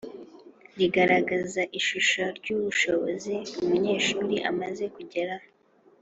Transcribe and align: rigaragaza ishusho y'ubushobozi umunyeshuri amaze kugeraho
rigaragaza 0.77 1.61
ishusho 1.79 2.23
y'ubushobozi 2.45 3.35
umunyeshuri 3.61 4.35
amaze 4.49 4.83
kugeraho 4.95 5.47